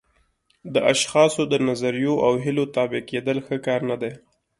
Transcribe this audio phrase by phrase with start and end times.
[0.73, 4.11] د اشخاصو د نظریو او هیلو تابع کېدل ښه کار نه دی.